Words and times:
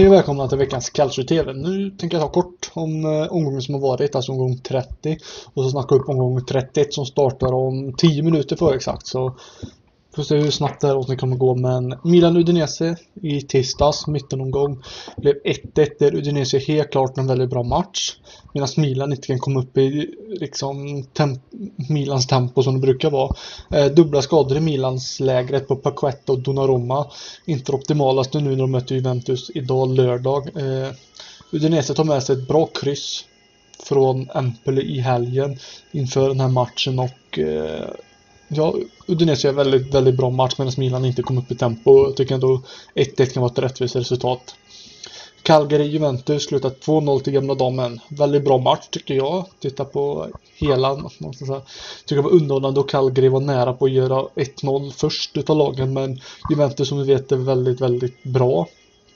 Hej 0.00 0.08
och 0.08 0.14
välkomna 0.14 0.48
till 0.48 0.58
veckans 0.58 0.90
Calcio 0.90 1.24
TV. 1.24 1.52
Nu 1.52 1.90
tänker 1.90 2.18
jag 2.18 2.26
ta 2.26 2.42
kort 2.42 2.70
om 2.72 3.04
eh, 3.04 3.32
omgången 3.32 3.62
som 3.62 3.74
har 3.74 3.80
varit, 3.80 4.14
alltså 4.14 4.32
omgång 4.32 4.58
30. 4.58 5.18
Och 5.54 5.64
så 5.64 5.70
snacka 5.70 5.94
upp 5.94 6.08
omgång 6.08 6.44
31 6.44 6.94
som 6.94 7.06
startar 7.06 7.52
om 7.52 7.92
10 7.96 8.22
minuter 8.22 8.56
för 8.56 8.74
exakt. 8.74 9.06
Så 9.06 9.36
Får 10.14 10.22
se 10.22 10.36
hur 10.36 10.50
snabbt 10.50 10.80
det 10.80 10.86
här 10.86 10.94
avsnittet 10.94 11.20
kommer 11.20 11.36
gå 11.36 11.54
men 11.54 11.94
Milan 12.04 12.36
Udinese 12.36 12.96
i 13.22 13.40
tisdags 13.40 14.06
mittenomgång 14.06 14.82
blev 15.16 15.34
1-1 15.34 15.88
där 15.98 16.14
Udinese 16.14 16.58
helt 16.58 16.90
klart 16.90 17.18
en 17.18 17.26
väldigt 17.26 17.50
bra 17.50 17.62
match. 17.62 18.16
Medan 18.54 18.68
Milan 18.76 19.12
inte 19.12 19.26
kan 19.26 19.38
komma 19.38 19.60
upp 19.60 19.78
i 19.78 20.14
liksom 20.28 21.04
temp 21.12 21.40
Milans 21.88 22.26
tempo 22.26 22.62
som 22.62 22.74
det 22.74 22.80
brukar 22.80 23.10
vara. 23.10 23.36
Eh, 23.70 23.86
dubbla 23.86 24.22
skador 24.22 24.56
i 24.56 24.60
Milans 24.60 25.20
lägret 25.20 25.68
på 25.68 25.76
Paquetta 25.76 26.32
och 26.32 26.38
Donnarumma. 26.38 27.06
Inte 27.44 27.72
det 27.72 27.76
optimalaste 27.76 28.40
nu 28.40 28.50
när 28.50 28.56
de 28.56 28.70
möter 28.70 28.94
Juventus 28.94 29.50
idag 29.54 29.94
lördag. 29.94 30.48
Eh, 30.56 30.92
Udinese 31.52 31.94
tar 31.94 32.04
med 32.04 32.22
sig 32.22 32.36
ett 32.36 32.48
bra 32.48 32.66
kryss 32.66 33.24
från 33.82 34.30
Empoli 34.30 34.82
i 34.82 35.00
helgen 35.00 35.58
inför 35.92 36.28
den 36.28 36.40
här 36.40 36.48
matchen 36.48 36.98
och 36.98 37.38
eh, 37.38 37.90
Ja, 38.52 38.74
Udinese 39.06 39.48
är 39.48 39.52
väldigt, 39.52 39.94
väldigt 39.94 40.16
bra 40.16 40.30
match 40.30 40.54
medan 40.58 40.72
Milan 40.76 41.04
inte 41.04 41.22
kom 41.22 41.38
upp 41.38 41.50
i 41.50 41.54
tempo. 41.54 42.04
Jag 42.04 42.16
tycker 42.16 42.34
ändå 42.34 42.62
1-1 42.94 43.32
kan 43.32 43.40
vara 43.40 43.52
ett 43.52 43.58
rättvist 43.58 43.96
resultat. 43.96 44.54
Calgary-Juventus 45.42 46.38
slutar 46.38 46.70
2-0 46.70 47.20
till 47.20 47.32
gamla 47.32 47.54
damen. 47.54 48.00
Väldigt 48.08 48.44
bra 48.44 48.58
match 48.58 48.88
tycker 48.90 49.14
jag. 49.14 49.46
Titta 49.60 49.84
på 49.84 50.26
hela. 50.54 50.96
Tycker 50.96 52.16
det 52.16 52.22
var 52.22 52.30
underhållande 52.30 52.80
och 52.80 52.90
Calgary 52.90 53.28
var 53.28 53.40
nära 53.40 53.72
på 53.72 53.84
att 53.84 53.90
göra 53.90 54.22
1-0 54.34 54.90
först 54.90 55.36
utav 55.36 55.56
lagen 55.56 55.92
men 55.92 56.20
Juventus 56.50 56.88
som 56.88 56.98
vi 56.98 57.04
vet 57.04 57.32
är 57.32 57.36
väldigt, 57.36 57.80
väldigt 57.80 58.22
bra. 58.22 58.66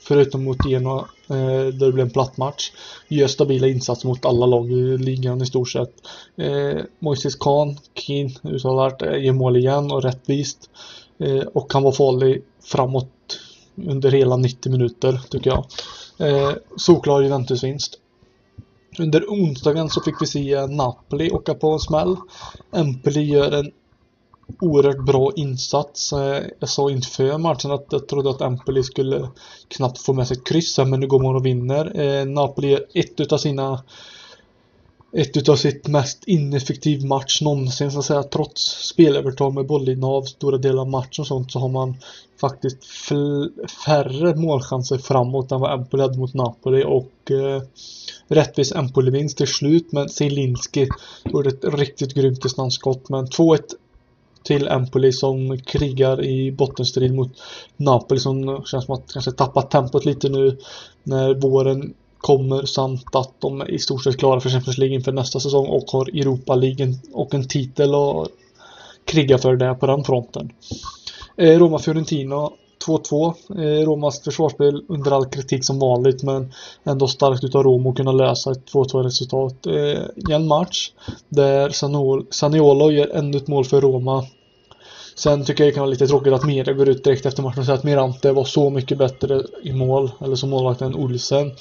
Förutom 0.07 0.43
mot 0.43 0.65
Genoa 0.65 1.07
eh, 1.29 1.37
där 1.37 1.85
det 1.85 1.91
blev 1.91 2.05
en 2.05 2.13
platt 2.13 2.37
match. 2.37 2.71
Gör 3.07 3.27
stabila 3.27 3.67
insatser 3.67 4.07
mot 4.07 4.25
alla 4.25 4.45
lag 4.45 4.71
i 4.71 4.97
ligan 4.97 5.41
i 5.41 5.45
stort 5.45 5.69
sett. 5.69 5.93
Eh, 6.35 6.81
Moises 6.99 7.35
Khan, 7.35 7.77
Keen 7.93 8.31
uttalat, 8.43 9.01
eh, 9.01 9.17
ger 9.17 9.31
mål 9.31 9.57
igen 9.57 9.91
och 9.91 10.03
rättvist. 10.03 10.69
Eh, 11.17 11.43
och 11.53 11.71
kan 11.71 11.83
vara 11.83 11.93
farlig 11.93 12.43
framåt 12.63 13.39
under 13.75 14.11
hela 14.11 14.37
90 14.37 14.71
minuter 14.71 15.21
tycker 15.29 15.49
jag. 15.49 15.65
Eh, 16.29 16.51
solklar 16.77 17.21
Juventus-vinst. 17.21 17.99
Under 18.99 19.25
onsdagen 19.27 19.89
så 19.89 20.01
fick 20.01 20.21
vi 20.21 20.25
se 20.25 20.67
Napoli 20.67 21.31
åka 21.31 21.53
på 21.53 21.71
en 21.71 21.79
smäll. 21.79 22.15
Empoli 22.71 23.23
gör 23.23 23.51
en 23.51 23.71
oerhört 24.61 25.05
bra 25.05 25.31
insats. 25.35 26.13
Eh, 26.13 26.43
jag 26.59 26.69
sa 26.69 26.91
inför 26.91 27.37
matchen 27.37 27.71
att 27.71 27.85
jag 27.89 28.07
trodde 28.07 28.29
att 28.29 28.41
Empoli 28.41 28.83
skulle 28.83 29.29
knappt 29.67 30.01
få 30.01 30.13
med 30.13 30.27
sig 30.27 30.37
kryss, 30.45 30.77
men 30.77 30.99
nu 30.99 31.07
går 31.07 31.19
man 31.19 31.35
och 31.35 31.45
vinner. 31.45 31.99
Eh, 31.99 32.25
Napoli 32.25 32.73
är 32.73 32.85
ett 32.93 33.19
utav 33.19 33.37
sina 33.37 33.83
ett 35.17 35.37
utav 35.37 35.55
sitt 35.55 35.87
mest 35.87 36.23
ineffektiv 36.27 37.05
match 37.05 37.41
någonsin 37.41 37.91
så 37.91 37.99
att 37.99 38.05
säga. 38.05 38.23
Trots 38.23 38.61
spelövertag 38.87 39.53
med 39.53 39.67
bollinnehav 39.67 40.23
stora 40.23 40.57
delar 40.57 40.81
av 40.81 40.89
matchen 40.89 41.21
och 41.21 41.27
sånt 41.27 41.51
så 41.51 41.59
har 41.59 41.69
man 41.69 41.95
faktiskt 42.41 42.85
färre 43.85 44.35
målchanser 44.35 44.97
framåt 44.97 45.51
än 45.51 45.59
vad 45.59 45.79
Empoli 45.79 46.01
hade 46.01 46.17
mot 46.17 46.33
Napoli 46.33 46.83
och 46.83 47.31
eh, 47.31 47.61
rättvis 48.27 48.71
Empoli-vinst 48.71 49.37
till 49.37 49.47
slut 49.47 49.91
men 49.91 50.09
Zielinski 50.09 50.87
gjorde 51.25 51.49
ett 51.49 51.63
riktigt 51.63 52.13
grymt 52.13 52.41
distansskott 52.41 53.09
men 53.09 53.25
2-1 53.25 53.59
till 54.45 54.67
Empoli 54.67 55.11
som 55.11 55.57
krigar 55.57 56.23
i 56.25 56.51
bottenstrid 56.51 57.15
mot 57.15 57.31
Napoli 57.77 58.19
som 58.19 58.63
känns 58.65 58.85
som 58.85 58.95
att 58.95 59.13
kanske 59.13 59.31
tappat 59.31 59.71
tempot 59.71 60.05
lite 60.05 60.29
nu 60.29 60.57
när 61.03 61.33
våren 61.33 61.93
kommer 62.17 62.65
samt 62.65 63.15
att 63.15 63.31
de 63.39 63.61
är 63.61 63.71
i 63.71 63.79
stort 63.79 64.03
sett 64.03 64.17
klara 64.17 64.39
för 64.39 64.49
Champions 64.49 64.77
League 64.77 64.95
inför 64.95 65.11
nästa 65.11 65.39
säsong 65.39 65.67
och 65.67 65.83
har 65.91 66.09
Europa 66.09 66.55
League 66.55 66.93
och 67.13 67.33
en 67.33 67.47
titel 67.47 67.95
och 67.95 68.27
kriga 69.05 69.37
för 69.37 69.55
det 69.55 69.75
på 69.75 69.85
den 69.85 70.03
fronten. 70.03 70.51
Eh, 71.37 71.59
Roma-Fiorentina 71.59 72.49
2-2. 72.87 73.33
Eh, 73.49 73.85
Romas 73.85 74.21
försvarsspel 74.21 74.83
under 74.87 75.11
all 75.11 75.25
kritik 75.25 75.65
som 75.65 75.79
vanligt 75.79 76.23
men 76.23 76.53
ändå 76.83 77.07
starkt 77.07 77.43
utav 77.43 77.63
Roma 77.63 77.89
att 77.89 77.97
kunna 77.97 78.11
lösa 78.11 78.51
ett 78.51 78.71
2-2 78.73 79.03
resultat 79.03 79.65
eh, 79.65 80.29
i 80.29 80.33
en 80.33 80.47
match 80.47 80.91
där 81.29 81.69
Saniolo 82.31 82.91
gör 82.91 83.07
ännu 83.07 83.37
ett 83.37 83.47
mål 83.47 83.65
för 83.65 83.81
Roma. 83.81 84.23
Sen 85.15 85.45
tycker 85.45 85.63
jag 85.63 85.71
det 85.71 85.73
kan 85.73 85.81
vara 85.81 85.91
lite 85.91 86.07
tråkigt 86.07 86.33
att 86.33 86.45
media 86.45 86.73
går 86.73 86.89
ut 86.89 87.03
direkt 87.03 87.25
efter 87.25 87.43
matchen 87.43 87.59
och 87.59 87.65
säger 87.65 87.77
att 87.77 87.83
Mirante 87.83 88.31
var 88.31 88.43
så 88.43 88.69
mycket 88.69 88.97
bättre 88.97 89.43
i 89.63 89.73
mål, 89.73 90.11
eller 90.21 90.35
som 90.35 90.49
målvakt 90.49 90.81
än 90.81 90.95
Olsen. 90.95 91.51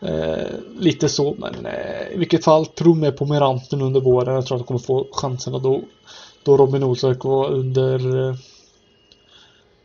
Eh, 0.00 0.46
lite 0.78 1.08
så, 1.08 1.34
men 1.38 1.66
eh, 1.66 2.14
i 2.14 2.18
vilket 2.18 2.44
fall, 2.44 2.66
tro 2.66 2.94
mer 2.94 3.10
på 3.10 3.26
Miranten 3.26 3.82
under 3.82 4.00
våren. 4.00 4.34
Jag 4.34 4.46
tror 4.46 4.56
att 4.56 4.62
de 4.62 4.66
kommer 4.66 4.80
få 4.80 5.06
chanserna 5.12 5.58
då, 5.58 5.80
då 6.42 6.56
Robin 6.56 6.82
Olsök 6.82 7.24
var 7.24 7.50
under 7.50 8.28
eh, 8.28 8.34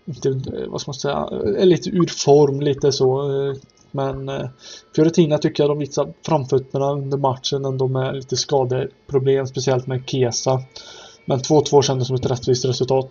inte, 0.06 0.30
eh, 0.30 0.68
vad 0.68 0.82
ska 0.82 0.90
man 0.90 0.94
säga, 0.94 1.30
är 1.58 1.66
lite 1.66 1.90
ur 1.90 2.08
form, 2.26 2.62
lite 2.62 2.92
så. 2.92 3.32
Eh, 3.32 3.56
men 3.92 4.30
eh, 4.30 4.50
Fiorentina 4.96 5.38
tycker 5.38 5.64
jag 5.64 5.72
de 5.72 5.80
visar 5.80 6.14
framfötterna 6.26 6.92
under 6.92 7.18
matchen 7.18 7.66
ändå 7.66 7.88
med 7.88 8.16
lite 8.16 8.38
skadeproblem, 8.38 9.48
speciellt 9.48 9.88
med 9.88 10.04
Kesa. 10.06 10.62
Men 11.30 11.40
2-2 11.40 11.82
kändes 11.82 12.08
som 12.08 12.16
ett 12.16 12.26
rättvist 12.26 12.66
resultat. 12.66 13.10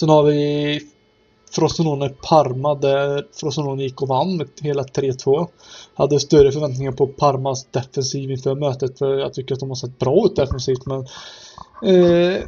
Sen 0.00 0.08
har 0.08 0.22
vi 0.22 0.80
Frosinone 1.50 2.08
Parma 2.08 2.74
där 2.74 3.26
Frosinone 3.32 3.82
gick 3.82 4.02
och 4.02 4.08
vann 4.08 4.36
med 4.36 4.48
hela 4.60 4.82
3-2. 4.82 5.48
Hade 5.94 6.20
större 6.20 6.52
förväntningar 6.52 6.92
på 6.92 7.06
Parmas 7.06 7.66
defensiv 7.70 8.30
inför 8.30 8.54
mötet 8.54 8.98
för 8.98 9.18
jag 9.18 9.34
tycker 9.34 9.54
att 9.54 9.60
de 9.60 9.68
har 9.68 9.76
sett 9.76 9.98
bra 9.98 10.26
ut 10.26 10.36
defensivt 10.36 10.86
men 10.86 11.00
eh, 11.86 12.42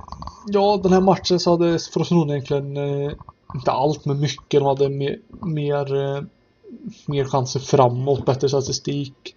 Ja, 0.47 0.81
den 0.83 0.93
här 0.93 1.01
matchen 1.01 1.41
så 1.41 1.51
hade 1.51 1.79
Frosinone 1.79 2.33
egentligen 2.33 2.77
eh, 2.77 3.13
inte 3.55 3.71
allt 3.71 4.05
men 4.05 4.21
mycket. 4.21 4.61
De 4.61 4.67
hade 4.67 4.89
mer, 4.89 5.19
mer, 5.43 5.95
eh, 5.95 6.23
mer 7.07 7.25
chanser 7.25 7.61
framåt, 7.61 8.27
bättre 8.27 8.49
statistik. 8.49 9.35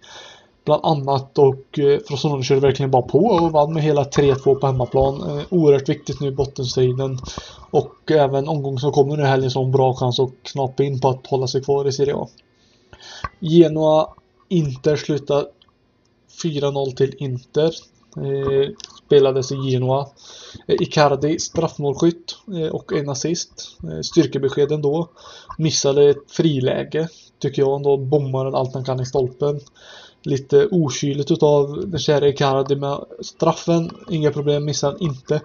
Bland 0.70 0.84
annat 0.84 1.38
och 1.38 1.78
eh, 1.78 2.00
Frosinone 2.08 2.42
körde 2.42 2.60
verkligen 2.60 2.90
bara 2.90 3.02
på 3.02 3.18
och 3.18 3.52
vann 3.52 3.72
med 3.74 3.82
hela 3.82 4.04
3-2 4.04 4.54
på 4.54 4.66
hemmaplan. 4.66 5.38
Eh, 5.38 5.44
oerhört 5.50 5.88
viktigt 5.88 6.20
nu 6.20 6.28
i 6.28 6.30
bottenstriden. 6.30 7.18
Och 7.70 8.10
även 8.10 8.48
omgången 8.48 8.78
som 8.78 8.92
kommer 8.92 9.16
nu 9.16 9.22
i 9.22 9.26
helgen 9.26 9.50
så 9.50 9.58
har 9.58 9.64
en 9.64 9.72
bra 9.72 9.94
chans 9.94 10.20
att 10.20 10.30
knappa 10.42 10.82
in 10.82 11.00
på 11.00 11.08
att 11.08 11.26
hålla 11.26 11.46
sig 11.46 11.62
kvar 11.62 11.88
i 11.88 11.92
Serie 11.92 12.14
A. 12.14 12.28
Genoa 13.40 14.08
Inter 14.48 14.96
slutar 14.96 15.46
4-0 16.42 16.96
till 16.96 17.14
Inter. 17.18 17.72
Eh, 18.16 18.70
spelades 19.06 19.52
i 19.52 19.56
Genoa. 19.56 20.08
Eh, 20.66 20.76
Icardi 20.80 21.38
straffmålskytt 21.38 22.36
eh, 22.54 22.68
och 22.68 22.92
en 22.92 23.08
assist. 23.08 23.76
Eh, 23.84 24.00
styrkebesked 24.00 24.72
ändå. 24.72 25.08
Missade 25.58 26.10
ett 26.10 26.30
friläge. 26.30 27.08
Tycker 27.38 27.62
jag 27.62 27.76
ändå 27.76 27.96
bommar 27.96 28.52
allt 28.52 28.74
han 28.74 28.84
kan 28.84 29.00
i 29.00 29.06
stolpen. 29.06 29.60
Lite 30.22 30.68
okyligt 30.70 31.30
utav 31.30 31.84
den 31.86 32.00
kära 32.00 32.28
Icardi 32.28 32.76
med 32.76 32.98
straffen. 33.20 33.90
Inga 34.10 34.30
problem, 34.30 34.64
missar 34.64 34.96
inte. 35.00 35.40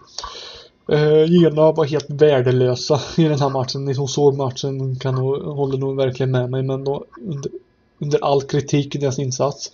Eh, 0.91 1.13
uh, 1.13 1.25
Genoa 1.25 1.71
var 1.71 1.85
helt 1.85 2.09
värdelösa 2.09 2.99
i 3.17 3.23
den 3.23 3.39
här 3.39 3.49
matchen. 3.49 3.85
Ni 3.85 3.95
som 3.95 4.07
såg 4.07 4.37
matchen 4.37 4.95
kan 4.95 5.15
nog, 5.15 5.43
håller 5.43 5.77
nog 5.77 5.95
verkligen 5.95 6.31
med 6.31 6.49
mig 6.49 6.63
men 6.63 6.83
då, 6.83 7.05
under, 7.21 7.51
under 7.99 8.23
all 8.23 8.41
kritik 8.41 8.95
i 8.95 8.97
deras 8.97 9.19
insats. 9.19 9.71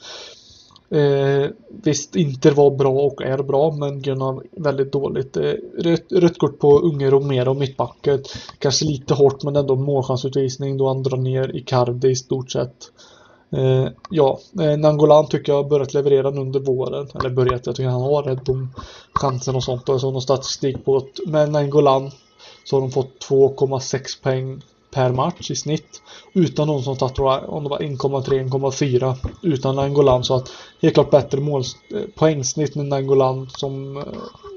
Eh, 0.91 1.49
visst, 1.83 2.15
Inter 2.15 2.51
var 2.51 2.71
bra 2.71 2.91
och 2.91 3.21
är 3.21 3.37
bra, 3.37 3.71
men 3.71 4.01
Gunnar 4.01 4.41
väldigt 4.51 4.91
dåligt. 4.91 5.37
Eh, 5.37 5.53
rött, 5.77 6.11
rött 6.11 6.37
kort 6.37 6.59
på 6.59 6.79
Unge 6.79 7.09
Romero, 7.09 7.53
mittbacket. 7.53 8.27
Kanske 8.59 8.85
lite 8.85 9.13
hårt, 9.13 9.43
men 9.43 9.55
ändå 9.55 9.75
målchansutvisning 9.75 10.77
då 10.77 10.87
han 10.87 11.03
drar 11.03 11.17
ner 11.17 11.55
Icardi 11.55 12.09
i 12.09 12.15
stort 12.15 12.51
sett. 12.51 12.91
Eh, 13.51 13.87
ja, 14.09 14.39
eh, 14.61 14.77
Nangolan 14.77 15.27
tycker 15.27 15.51
jag 15.51 15.63
har 15.63 15.69
börjat 15.69 15.93
leverera 15.93 16.29
under 16.29 16.59
våren. 16.59 17.07
Eller 17.19 17.29
börjat, 17.29 17.65
jag 17.65 17.75
tycker 17.75 17.89
han 17.89 18.01
har 18.01 18.23
rätt 18.23 18.45
på 18.45 18.67
chansen 19.13 19.55
och 19.55 19.63
sånt. 19.63 19.89
Och 19.89 20.01
så 20.01 20.11
någon 20.11 20.21
statistik 20.21 20.85
på 20.85 20.97
att 20.97 21.19
med 21.27 21.51
Nangolan 21.51 22.11
så 22.63 22.75
har 22.75 22.81
de 22.81 22.91
fått 22.91 23.25
2,6 23.29 24.23
poäng 24.23 24.61
per 24.91 25.11
match 25.11 25.51
i 25.51 25.55
snitt. 25.55 26.01
Utan 26.33 26.67
någon 26.67 26.83
som 26.83 26.97
tagit 26.97 27.19
om 27.19 27.63
det 27.63 27.69
var 27.69 27.79
1,3-1,4 27.79 29.15
utan 29.41 29.75
Nangolan 29.75 30.23
så 30.23 30.35
att 30.35 30.51
helt 30.81 30.93
klart 30.93 31.11
bättre 31.11 31.39
mål, 31.39 31.63
eh, 31.95 32.01
poängsnitt 32.15 32.75
med 32.75 32.85
Nangolan 32.85 33.49
som 33.49 33.97
eh, 33.97 34.03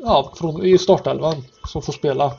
ja, 0.03 0.33
från, 0.37 0.65
i 0.65 0.79
startelvan 0.79 1.45
som 1.69 1.83
får 1.83 1.93
spela. 1.93 2.33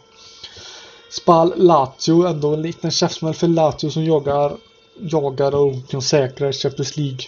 Spal 1.11 1.53
Lazio, 1.55 2.27
ändå 2.27 2.53
en 2.53 2.61
liten 2.61 2.91
käftsmäll 2.91 3.33
för 3.33 3.47
Lazio 3.47 3.89
som 3.89 4.05
jagar, 4.05 4.57
jagar 4.99 5.55
och 5.55 5.73
kan 5.89 6.01
säkra 6.01 6.51
Champions 6.51 6.97
League 6.97 7.19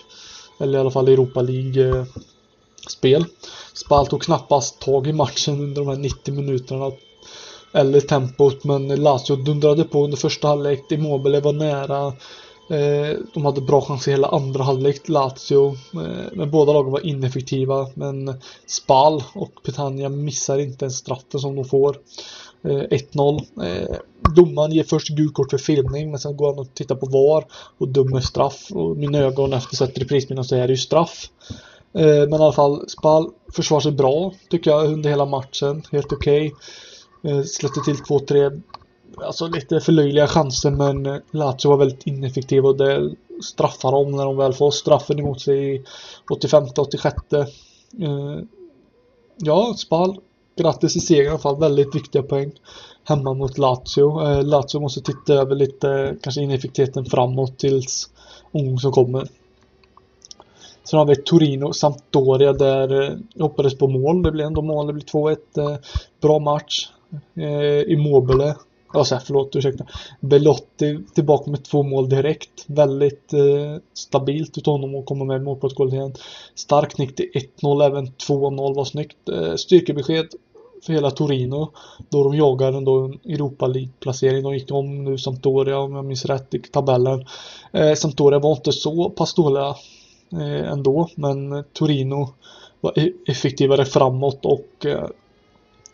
eller 0.59 0.77
i 0.77 0.81
alla 0.81 0.91
fall 0.91 1.07
Europa 1.07 1.41
League 1.41 2.05
spel. 2.89 3.25
Spal 3.73 4.07
tog 4.07 4.21
knappast 4.23 4.79
tag 4.79 5.07
i 5.07 5.13
matchen 5.13 5.59
under 5.59 5.81
de 5.81 5.87
här 5.87 5.97
90 5.97 6.33
minuterna 6.33 6.91
eller 7.71 8.01
tempot 8.01 8.63
men 8.63 8.87
Lazio 8.87 9.35
dundrade 9.35 9.83
på 9.83 10.03
under 10.03 10.17
första 10.17 10.47
halvlek. 10.47 10.91
Immobile 10.91 11.39
var 11.39 11.53
nära. 11.53 12.13
Eh, 12.69 13.17
de 13.33 13.45
hade 13.45 13.61
bra 13.61 13.81
chans 13.81 14.07
i 14.07 14.11
hela 14.11 14.27
andra 14.27 14.63
halvlek, 14.63 15.09
Lazio. 15.09 15.67
Eh, 15.93 16.31
men 16.33 16.51
båda 16.51 16.73
lagen 16.73 16.91
var 16.91 17.05
ineffektiva. 17.05 17.87
Men 17.93 18.33
Spal 18.65 19.23
och 19.33 19.51
Petania 19.65 20.09
missar 20.09 20.57
inte 20.57 20.85
ens 20.85 20.97
straffen 20.97 21.39
som 21.39 21.55
de 21.55 21.65
får. 21.65 21.97
Eh, 22.63 22.83
1-0. 22.89 23.41
Eh, 23.63 23.95
domaren 24.35 24.71
ger 24.71 24.83
först 24.83 25.07
gult 25.07 25.33
kort 25.33 25.49
för 25.49 25.57
filmning 25.57 26.11
men 26.11 26.19
sen 26.19 26.37
går 26.37 26.47
han 26.47 26.59
och 26.59 26.73
tittar 26.73 26.95
på 26.95 27.05
VAR 27.05 27.45
och 27.77 27.87
dömer 27.87 28.19
straff. 28.19 28.67
Och 28.71 28.97
mina 28.97 29.17
ögon 29.17 29.53
efter 29.53 29.75
sett 29.75 29.97
reprisbilden 29.97 30.45
så 30.45 30.55
är 30.55 30.67
det 30.67 30.73
ju 30.73 30.77
straff. 30.77 31.29
Eh, 31.93 32.05
men 32.29 32.33
i 32.33 32.43
alla 32.43 32.53
fall, 32.53 32.89
Spal 32.89 33.29
försvarar 33.53 33.81
sig 33.81 33.91
bra 33.91 34.33
tycker 34.49 34.71
jag 34.71 34.85
under 34.85 35.09
hela 35.09 35.25
matchen. 35.25 35.83
Helt 35.91 36.13
okej. 36.13 36.53
Okay. 37.21 37.37
Eh, 37.37 37.43
släppte 37.43 37.81
till 37.85 37.97
två, 37.97 38.19
tre 38.19 38.51
alltså 39.17 39.47
lite 39.47 39.79
förlöjliga 39.79 40.27
chanser 40.27 40.71
men 40.71 41.05
eh, 41.05 41.17
Lazio 41.31 41.69
var 41.69 41.77
väldigt 41.77 42.07
ineffektiva 42.07 42.69
och 42.69 42.77
det 42.77 43.15
straffar 43.43 43.91
dem 43.91 44.11
när 44.11 44.25
de 44.25 44.37
väl 44.37 44.53
får 44.53 44.71
straffen 44.71 45.19
emot 45.19 45.41
sig 45.41 45.75
i 45.75 45.83
85-86. 46.29 47.13
Eh, 47.41 48.43
ja, 49.37 49.73
Spal. 49.77 50.19
Grattis 50.55 50.95
i 50.95 50.99
segern 50.99 51.25
i 51.25 51.29
alla 51.29 51.39
fall. 51.39 51.59
Väldigt 51.59 51.95
viktiga 51.95 52.23
poäng 52.23 52.51
hemma 53.03 53.33
mot 53.33 53.57
Lazio. 53.57 54.21
Eh, 54.21 54.43
Lazio 54.43 54.79
måste 54.79 55.01
titta 55.01 55.33
över 55.33 55.55
lite 55.55 56.17
kanske 56.21 56.41
ineffektiviteten 56.41 57.05
framåt 57.05 57.57
tills 57.57 58.09
omgången 58.51 58.77
som 58.77 58.91
kommer. 58.91 59.27
Sen 60.83 60.99
har 60.99 61.05
vi 61.05 61.15
Torino 61.15 61.73
Sampdoria 61.73 62.53
där 62.53 63.17
jag 63.33 63.43
hoppades 63.43 63.77
på 63.77 63.87
mål. 63.87 64.23
Det 64.23 64.31
blev 64.31 64.47
ändå 64.47 64.61
mål. 64.61 64.87
Det 64.87 64.93
blev 64.93 65.05
2-1. 65.05 65.79
Bra 66.21 66.39
match 66.39 66.89
eh, 67.35 67.91
Immobile. 67.91 68.55
Alltså 68.87 69.19
förlåt, 69.25 69.55
ursäkta. 69.55 69.85
Belotti 70.19 70.99
tillbaka 71.15 71.51
med 71.51 71.63
två 71.63 71.83
mål 71.83 72.09
direkt. 72.09 72.65
Väldigt 72.67 73.33
eh, 73.33 73.75
stabilt 73.93 74.57
utav 74.57 74.71
honom 74.71 74.95
att 74.95 75.05
komma 75.05 75.25
med 75.25 75.43
målprotokollet 75.43 75.93
igen. 75.93 76.13
Stark 76.55 76.97
nick 76.97 77.15
till 77.15 77.29
1-0, 77.61 77.85
även 77.85 78.07
2-0 78.07 78.75
var 78.75 78.85
snyggt. 78.85 79.29
Eh, 79.29 79.55
styrkebesked 79.55 80.27
för 80.85 80.93
hela 80.93 81.11
Torino. 81.11 81.71
Då 82.09 82.23
de 82.23 82.35
jagar 82.35 82.73
ändå 82.73 83.05
en 83.05 83.33
Europa 83.33 83.67
League-placering. 83.67 84.43
De 84.43 84.53
gick 84.53 84.71
om 84.71 85.03
nu 85.03 85.17
Sampdoria 85.17 85.79
om 85.79 85.95
jag 85.95 86.05
minns 86.05 86.25
rätt 86.25 86.53
i 86.53 86.59
tabellen. 86.59 87.25
Eh, 87.71 87.93
Sampdoria 87.93 88.39
var 88.39 88.51
inte 88.51 88.71
så 88.71 89.09
pass 89.09 89.33
dåliga 89.33 89.75
eh, 90.31 90.71
ändå, 90.71 91.09
men 91.15 91.63
Torino 91.73 92.29
var 92.81 92.99
e-, 92.99 93.13
effektivare 93.27 93.85
framåt 93.85 94.45
och 94.45 94.85
eh, 94.85 95.07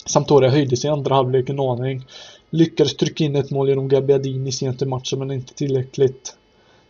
Sampdoria 0.06 0.50
höjde 0.50 0.78
sig 0.78 0.88
i 0.88 0.92
andra 0.92 1.16
halvlek 1.16 1.50
en 1.50 1.60
aning. 1.60 2.06
Lyckades 2.54 2.96
trycka 2.96 3.24
in 3.24 3.36
ett 3.36 3.52
mål 3.52 3.70
genom 3.70 3.88
Gabbiadini 3.88 4.52
sent 4.52 4.82
i 4.82 4.86
matchen 4.86 5.20
men 5.20 5.32
inte 5.32 5.54
tillräckligt. 5.54 6.36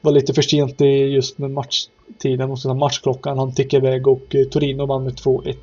Var 0.02 0.12
lite 0.12 0.34
för 0.34 0.42
sent 0.42 0.82
i 0.82 0.86
just 0.86 1.38
med 1.38 1.52
matchtiden 1.52 2.52
och 2.52 2.60
sen 2.60 2.78
matchklockan. 2.78 3.38
Han 3.38 3.56
tickade 3.56 3.88
iväg 3.88 4.08
och 4.08 4.36
eh, 4.36 4.46
Torino 4.46 4.86
vann 4.86 5.04
med 5.04 5.14
2-1. 5.14 5.56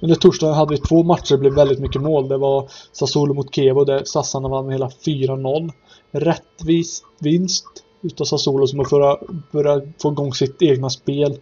Under 0.00 0.16
torsdagen 0.16 0.54
hade 0.54 0.74
vi 0.74 0.80
två 0.80 1.02
matcher 1.02 1.32
det 1.32 1.38
blev 1.38 1.54
väldigt 1.54 1.78
mycket 1.78 2.02
mål. 2.02 2.28
Det 2.28 2.36
var 2.36 2.68
Sassuolo 2.92 3.34
mot 3.34 3.54
Kevo 3.54 3.84
där 3.84 4.04
Sassarna 4.04 4.48
vann 4.48 4.66
med 4.66 4.74
hela 4.74 4.88
4-0. 4.88 5.72
Rättvis 6.10 7.02
vinst 7.18 7.66
utav 8.02 8.24
Sassuolo 8.24 8.66
som 8.66 8.78
har 8.78 9.18
börjat 9.52 9.84
få 10.02 10.12
igång 10.12 10.34
sitt 10.34 10.62
egna 10.62 10.90
spel. 10.90 11.38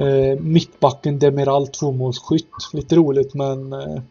Eh, 0.00 0.40
mittbacken 0.40 1.18
Demiral 1.18 1.66
tvåmålsskytt. 1.68 2.50
Lite 2.72 2.96
roligt 2.96 3.34
men 3.34 3.72
eh, 3.72 4.02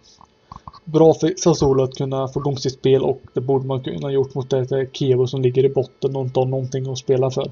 bra 0.91 1.13
för 1.13 1.33
Sassuolo 1.37 1.83
att 1.83 1.95
kunna 1.95 2.27
få 2.27 2.39
igång 2.39 2.57
sitt 2.57 2.73
spel 2.73 3.03
och 3.03 3.21
det 3.33 3.41
borde 3.41 3.67
man 3.67 3.83
kunna 3.83 4.11
gjort 4.11 4.33
mot 4.33 4.49
det 4.49 4.71
eh, 4.71 4.87
Kievo 4.93 5.27
som 5.27 5.41
ligger 5.41 5.65
i 5.65 5.69
botten 5.69 6.15
och 6.15 6.25
inte 6.25 6.39
har 6.39 6.45
någonting 6.45 6.91
att 6.91 6.97
spela 6.97 7.31
för. 7.31 7.51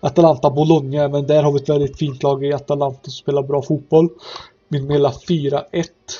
Atalanta 0.00 0.50
Bologna, 0.50 1.08
men 1.08 1.26
där 1.26 1.42
har 1.42 1.52
vi 1.52 1.58
ett 1.58 1.68
väldigt 1.68 1.98
fint 1.98 2.22
lag 2.22 2.44
i 2.44 2.52
Atalanta 2.52 3.02
som 3.02 3.12
spelar 3.12 3.42
bra 3.42 3.62
fotboll. 3.62 4.08
Min 4.68 4.90
hela 4.90 5.10
4-1 5.10 5.62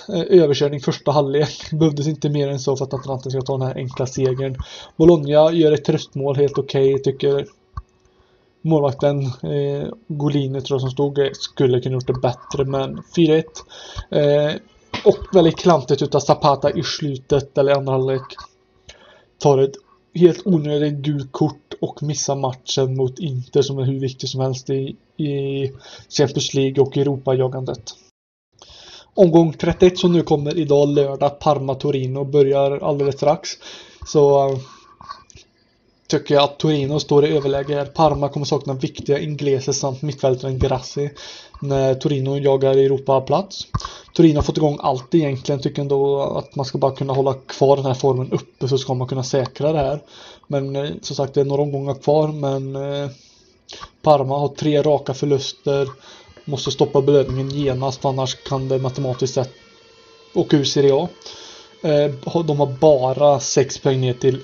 eh, 0.08 0.42
överkörning 0.42 0.81
första 0.81 1.10
halvlek. 1.10 1.70
Behövdes 1.72 2.06
inte 2.06 2.28
mer 2.28 2.48
än 2.48 2.58
så 2.58 2.76
för 2.76 2.84
att 2.84 2.94
Atalanta 2.94 3.31
ska 3.31 3.40
ta 3.40 3.58
den 3.58 3.66
här 3.66 3.76
enkla 3.76 4.06
segern. 4.06 4.56
Bologna 4.96 5.52
gör 5.52 5.72
ett 5.72 5.84
tröstmål 5.84 6.37
helt 6.37 6.58
okej. 6.58 6.94
Okay, 6.94 7.02
tycker 7.02 7.46
målvakten 8.62 9.22
eh, 9.22 9.88
Golini 10.08 10.60
tror 10.60 10.75
jag 10.75 10.81
som 10.81 10.90
stod 10.90 11.19
eh, 11.19 11.28
skulle 11.32 11.81
kunna 11.81 11.94
gjort 11.94 12.06
det 12.06 12.12
bättre 12.12 12.64
men 12.64 13.02
4-1. 13.16 13.44
Eh, 14.10 14.54
och 15.05 15.19
väldigt 15.32 15.58
klantigt 15.58 16.02
utav 16.02 16.20
Zapata 16.20 16.70
i 16.70 16.82
slutet 16.82 17.58
eller 17.58 17.75
andra 17.75 17.93
halvlek. 17.93 18.23
Tar 19.38 19.58
ett 19.58 19.75
helt 20.14 20.47
onödigt 20.47 20.94
gult 20.94 21.32
kort 21.32 21.75
och 21.81 22.02
missar 22.02 22.37
matchen 22.37 22.97
mot 22.97 23.19
Inter 23.19 23.62
som 23.62 23.79
är 23.79 23.85
hur 23.85 24.00
viktig 24.00 24.29
som 24.29 24.41
helst 24.41 24.70
i, 24.70 24.97
i 25.17 25.67
Champions 26.08 26.55
League 26.55 26.85
och 26.85 26.97
Europajagandet. 26.97 27.82
Omgång 29.14 29.52
31 29.52 29.99
som 29.99 30.12
nu 30.12 30.23
kommer 30.23 30.58
idag 30.58 30.88
lördag, 30.88 31.38
Parma-Torino 31.38 32.25
börjar 32.25 32.79
alldeles 32.79 33.14
strax. 33.14 33.50
Så 34.06 34.49
eh, 34.49 34.58
tycker 36.06 36.35
jag 36.35 36.44
att 36.44 36.58
Torino 36.58 37.00
står 37.00 37.25
i 37.25 37.37
överläge 37.37 37.75
här. 37.75 37.85
Parma 37.87 38.29
kommer 38.29 38.47
sakna 38.47 38.75
viktiga 38.75 39.19
ingleser 39.19 39.73
samt 39.73 40.02
mittfältaren 40.02 40.59
Grassi 40.59 41.11
när 41.61 41.95
Torino 41.95 42.37
jagar 42.38 42.71
Europa-plats. 42.71 43.66
Torino 44.12 44.37
har 44.37 44.43
fått 44.43 44.57
igång 44.57 44.79
allt 44.83 45.14
egentligen. 45.14 45.61
Tycker 45.61 45.83
ändå 45.83 46.23
att 46.23 46.57
man 46.57 46.67
ska 46.67 46.79
bara 46.79 46.97
kunna 46.97 47.12
hålla 47.12 47.35
kvar 47.35 47.76
den 47.76 47.87
här 47.87 47.95
formen 47.95 48.33
uppe 48.33 48.69
så 48.69 48.79
ska 48.79 48.95
man 48.95 49.09
kunna 49.09 49.23
säkra 49.25 49.73
det 49.73 49.79
här. 49.79 50.00
Men 50.47 50.76
eh, 50.76 50.90
som 51.02 51.17
sagt, 51.17 51.35
det 51.35 51.40
är 51.40 51.45
några 51.45 51.62
omgångar 51.62 51.95
kvar 51.95 52.29
men 52.29 52.76
eh, 52.76 53.11
Parma 54.02 54.38
har 54.38 54.49
tre 54.49 54.83
raka 54.83 55.14
förluster. 55.14 55.88
Måste 56.45 56.71
stoppa 56.71 57.02
belöningen 57.02 57.50
genast 57.50 58.05
annars 58.05 58.35
kan 58.35 58.69
det 58.69 58.79
matematiskt 58.79 59.35
sett 59.35 59.50
åka 60.35 60.57
ur 60.57 60.64
Serie 60.64 60.95
A. 60.95 61.09
Eh, 61.83 62.43
de 62.45 62.61
har 62.61 62.76
bara 62.81 63.40
sex 63.40 63.79
poäng 63.79 64.00
ner 64.00 64.14
till 64.14 64.40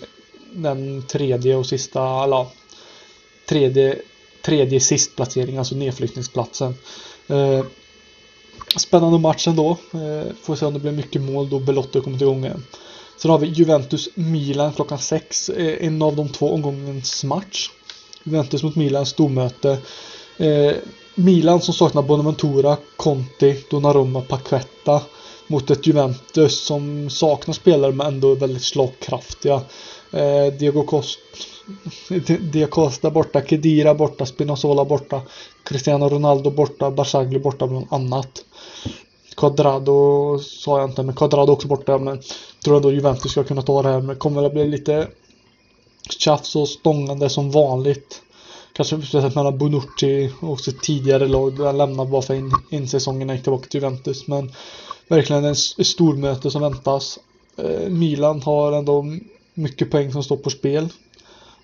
den 0.52 1.02
tredje 1.02 1.56
och 1.56 1.66
sista, 1.66 2.00
alla 2.00 2.46
tredje, 3.48 3.98
tredje 4.44 4.80
sistplacering, 4.80 5.56
alltså 5.58 5.74
nedflyttningsplatsen. 5.74 6.74
Eh, 7.28 7.64
spännande 8.76 9.18
match 9.18 9.48
ändå. 9.48 9.70
Eh, 9.70 10.32
får 10.42 10.56
se 10.56 10.66
om 10.66 10.74
det 10.74 10.80
blir 10.80 10.92
mycket 10.92 11.22
mål 11.22 11.48
då 11.50 11.58
Belotto 11.58 12.00
kommit 12.00 12.20
igång 12.20 12.44
igen. 12.44 12.62
Sen 13.16 13.30
har 13.30 13.38
vi 13.38 13.46
Juventus-Milan 13.46 14.72
klockan 14.72 14.98
6. 14.98 15.48
Eh, 15.48 15.86
en 15.86 16.02
av 16.02 16.16
de 16.16 16.28
två 16.28 16.52
omgångens 16.52 17.24
match. 17.24 17.70
Juventus 18.24 18.62
mot 18.62 18.76
Milan, 18.76 19.06
stormöte. 19.06 19.78
Eh, 20.36 20.72
Milan 21.14 21.60
som 21.60 21.74
saknar 21.74 22.02
Bonaventura, 22.02 22.76
Conti, 22.96 23.64
Donnarumma, 23.70 24.20
Paquetta 24.20 25.02
mot 25.46 25.70
ett 25.70 25.86
Juventus 25.86 26.66
som 26.66 27.10
saknar 27.10 27.54
spelare 27.54 27.92
men 27.92 28.06
ändå 28.06 28.32
är 28.32 28.36
väldigt 28.36 28.62
slagkraftiga. 28.64 29.62
Eh, 30.10 30.52
Diego 30.58 30.82
Costa 30.82 31.20
Diego 32.40 32.70
Costa 32.70 33.10
borta, 33.10 33.42
Kedira 33.42 33.94
borta, 33.94 34.26
Spinazzola 34.26 34.84
borta, 34.84 35.22
Cristiano 35.62 36.08
Ronaldo 36.08 36.50
borta, 36.50 36.90
Barzagli 36.90 37.38
borta 37.38 37.66
bland 37.66 37.86
annat. 37.90 38.44
Quadrado 39.36 40.38
sa 40.38 40.80
jag 40.80 40.90
inte, 40.90 41.02
men 41.02 41.14
Quadrado 41.14 41.52
också 41.52 41.68
borta. 41.68 41.98
Men 41.98 42.20
tror 42.64 42.76
ändå 42.76 42.92
Juventus 42.92 43.32
ska 43.32 43.44
kunna 43.44 43.62
ta 43.62 43.82
det 43.82 43.88
här. 43.88 44.00
Men 44.00 44.16
kommer 44.16 44.42
det 44.42 44.50
bli 44.50 44.68
lite 44.68 45.08
tjafs 46.18 46.56
och 46.56 46.68
stångande 46.68 47.28
som 47.28 47.50
vanligt. 47.50 48.22
Kanske 48.72 49.02
speciellt 49.02 49.34
mellan 49.34 49.58
Bonucci 49.58 50.32
och 50.40 50.60
sitt 50.60 50.82
tidigare 50.82 51.28
lag. 51.28 51.60
Han 51.60 51.78
lämnade 51.78 52.10
bara 52.10 52.22
för 52.22 52.34
in, 52.34 52.52
in 52.70 52.88
säsongen 52.88 53.28
gick 53.28 53.42
tillbaka 53.42 53.68
till 53.68 53.80
Juventus. 53.82 54.28
Men 54.28 54.52
verkligen 55.08 55.44
en 55.44 55.56
stormöte 55.56 56.50
som 56.50 56.62
väntas. 56.62 57.18
Eh, 57.56 57.88
Milan 57.88 58.42
har 58.42 58.72
ändå 58.72 59.04
mycket 59.54 59.90
poäng 59.90 60.12
som 60.12 60.22
står 60.22 60.36
på 60.36 60.50
spel. 60.50 60.88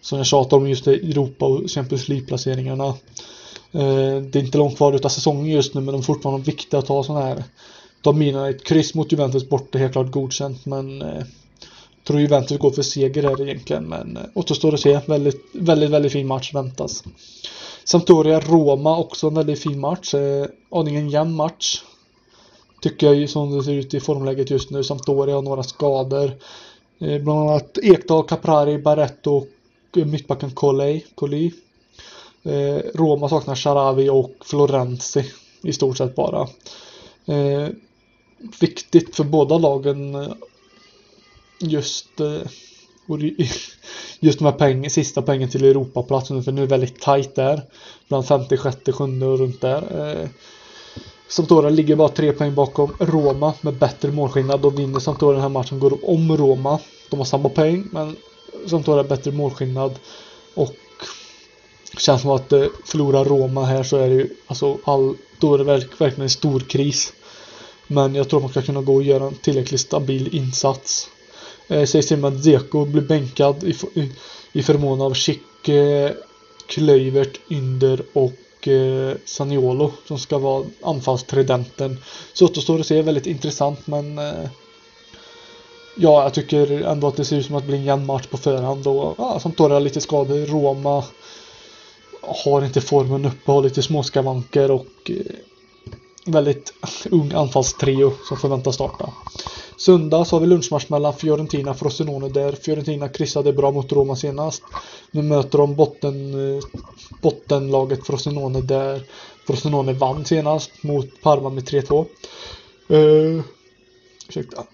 Som 0.01 0.19
jag 0.19 0.27
tjatar 0.27 0.57
om 0.57 0.69
just 0.69 0.87
Europa 0.87 1.47
och 1.47 1.71
Champions 1.71 2.09
League-placeringarna. 2.09 2.95
Eh, 3.73 4.23
det 4.23 4.39
är 4.39 4.45
inte 4.45 4.59
långt 4.59 4.77
kvar 4.77 4.93
utav 4.93 5.09
säsongen 5.09 5.47
just 5.47 5.75
nu 5.75 5.81
men 5.81 5.93
de 5.93 5.99
är 5.99 6.05
fortfarande 6.05 6.47
viktiga 6.47 6.81
att 6.81 6.87
ta 6.87 7.03
sådana 7.03 7.27
här. 7.27 7.45
Ta 8.03 8.13
mina 8.13 8.49
ett 8.49 8.65
kryss 8.65 8.95
mot 8.95 9.13
Juventus 9.13 9.49
borta 9.49 9.79
helt 9.79 9.93
klart 9.93 10.11
godkänt 10.11 10.67
men 10.67 11.03
jag 12.03 12.07
tror 12.07 12.21
Juventus 12.21 12.59
går 12.59 12.71
för 12.71 12.83
seger 12.83 13.23
här 13.23 13.41
egentligen 13.41 13.85
men 13.85 14.17
eh, 14.17 14.23
återstår 14.35 14.75
att 14.75 14.81
se. 14.81 15.01
Väldigt, 15.07 15.41
väldigt, 15.53 15.91
väldigt 15.91 16.13
fin 16.13 16.27
match 16.27 16.55
väntas. 16.55 17.05
Sampdoria-Roma 17.85 18.99
också 18.99 19.27
en 19.27 19.35
väldigt 19.35 19.63
fin 19.63 19.81
match. 19.81 20.15
Eh, 20.15 20.47
aningen 20.71 21.09
jämn 21.09 21.35
match. 21.35 21.83
Tycker 22.81 23.07
jag 23.07 23.17
ju 23.17 23.29
som 23.29 23.57
det 23.57 23.65
ser 23.65 23.73
ut 23.73 23.95
i 23.95 24.01
formläget 24.01 24.51
just 24.51 24.71
nu. 24.71 24.85
Sampdoria 24.85 25.35
har 25.35 25.43
några 25.43 25.63
skador. 25.63 26.33
Eh, 26.99 27.23
bland 27.23 27.51
annat 27.51 27.79
Ekdal, 27.83 28.25
Caprari, 28.25 28.79
Barretto 28.79 29.37
och 29.37 29.47
mittbacken 30.07 30.51
Colley. 30.51 31.03
Colley. 31.15 31.51
Eh, 32.43 32.83
Roma 32.95 33.29
saknar 33.29 33.55
Sharavi 33.55 34.09
och 34.09 34.33
Florenzi 34.45 35.25
i 35.63 35.73
stort 35.73 35.99
sett 35.99 36.15
bara. 36.15 36.49
Eh, 37.27 37.69
viktigt 38.61 39.17
för 39.17 39.25
båda 39.25 39.59
lagen 39.59 40.15
eh, 40.15 40.33
just 41.61 42.21
eh, 42.21 42.41
just 44.21 44.39
de 44.39 44.45
här 44.45 44.53
peng, 44.53 44.91
sista 44.91 45.23
pengen 45.23 45.49
till 45.49 45.65
Europaplatsen 45.65 46.43
för 46.43 46.53
nu 46.53 46.63
är 46.63 46.67
det 46.67 46.71
väldigt 46.71 47.01
tajt 47.01 47.35
där. 47.35 47.63
Bland 48.09 48.27
56, 48.27 48.77
7 48.93 49.05
och 49.23 49.39
runt 49.39 49.61
där. 49.61 50.11
Eh, 50.23 50.29
Sampdoria 51.29 51.71
ligger 51.71 51.97
bara 51.97 52.09
tre 52.09 52.33
poäng 52.33 52.55
bakom 52.55 52.93
Roma 53.01 53.55
med 53.61 53.75
bättre 53.75 54.11
målskillnad. 54.13 54.61
Då 54.61 54.71
vinner 54.71 55.01
Sampdoria 55.01 55.33
den 55.33 55.43
här 55.43 55.49
matchen 55.49 55.81
går 55.81 56.11
om 56.11 56.37
Roma. 56.37 56.79
De 57.11 57.19
har 57.19 57.25
samma 57.25 57.49
poäng 57.49 57.89
men 57.93 58.17
Sampdoria 58.67 59.03
har 59.03 59.09
bättre 59.09 59.33
målskillnad. 59.33 59.99
Och 60.55 60.75
känns 61.99 62.23
som 62.23 62.31
att 62.31 62.53
eh, 62.53 62.67
Roma 62.95 63.65
här 63.65 63.83
så 63.83 63.97
är 63.97 64.09
det 64.09 64.15
ju 64.15 64.29
alltså 64.47 64.79
all, 64.85 65.17
då 65.39 65.55
är 65.55 65.59
det 65.59 65.65
verkligen 65.65 66.21
en 66.21 66.31
stor 66.31 66.61
kris. 66.61 67.13
Men 67.87 68.15
jag 68.15 68.29
tror 68.29 68.39
att 68.39 68.43
man 68.43 68.51
ska 68.51 68.63
kunna 68.63 68.83
gå 68.83 68.95
och 68.95 69.03
göra 69.03 69.25
en 69.25 69.35
tillräckligt 69.35 69.81
stabil 69.81 70.35
insats. 70.35 71.09
Eh, 71.69 71.85
sägs 71.85 72.09
det 72.09 72.29
att 72.29 72.45
Zeko 72.45 72.85
blir 72.85 73.03
bänkad 73.03 73.65
i, 73.65 74.01
i, 74.01 74.13
i 74.53 74.63
förmån 74.63 75.01
av 75.01 75.15
Schick, 75.15 75.69
eh, 75.69 76.11
Klöivert, 76.67 77.41
Ynder 77.51 78.03
och 78.13 78.69
eh, 78.69 79.17
Saniolo 79.25 79.93
som 80.09 80.19
ska 80.19 80.39
vara 80.39 80.65
anfallstridenten. 80.83 81.99
Så 82.33 82.45
återstår 82.45 82.81
att 82.81 82.87
se, 82.87 83.03
väldigt 83.03 83.27
intressant 83.27 83.87
men 83.87 84.19
eh, 84.19 84.49
Ja, 85.97 86.23
jag 86.23 86.35
tycker 86.35 86.83
ändå 86.83 87.07
att 87.07 87.17
det 87.17 87.25
ser 87.25 87.37
ut 87.37 87.47
som 87.47 87.55
att 87.55 87.63
det 87.63 87.67
blir 87.67 87.79
en 87.79 87.85
jämn 87.85 88.07
match 88.07 88.27
på 88.27 88.37
förhand 88.37 88.87
och 88.87 89.15
ja, 89.19 89.41
som 89.41 89.53
har 89.59 89.81
lite 89.81 90.01
skador. 90.01 90.47
Roma 90.47 91.05
har 92.23 92.65
inte 92.65 92.81
formen 92.81 93.25
uppe, 93.25 93.53
har 93.53 93.63
lite 93.63 93.83
småskavanker 93.83 94.71
och 94.71 95.11
eh, 95.11 95.17
väldigt 96.27 96.75
ung 97.11 97.33
anfallstrio 97.33 98.13
som 98.29 98.37
förväntas 98.37 98.75
starta. 98.75 99.11
Söndag 99.77 100.25
så 100.25 100.37
har 100.37 100.41
vi 100.41 100.47
lunchmatch 100.47 100.89
mellan 100.89 101.15
Fiorentina 101.15 101.71
och 101.71 101.79
Frosinone 101.79 102.29
där 102.29 102.53
Fiorentina 102.53 103.09
kryssade 103.09 103.53
bra 103.53 103.71
mot 103.71 103.93
Roma 103.93 104.17
senast. 104.17 104.63
Nu 105.11 105.23
möter 105.23 105.59
de 105.59 105.75
botten, 105.75 106.35
eh, 106.57 106.63
bottenlaget 107.23 108.07
Frosinone 108.07 108.61
där 108.61 109.03
Frosinone 109.47 109.93
vann 109.93 110.25
senast 110.25 110.71
mot 110.83 111.23
Parma 111.23 111.51
med 111.51 111.65
3-2. 111.65 112.07
Uh, 112.91 112.99
eh, 112.99 113.45
ursäkta. 114.29 114.65